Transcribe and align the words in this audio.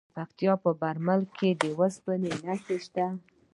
د 0.09 0.11
پکتیکا 0.17 0.55
په 0.63 0.71
برمل 0.81 1.21
کې 1.37 1.49
د 1.61 1.63
اوسپنې 1.77 2.31
نښې 2.45 2.77
شته. 2.85 3.05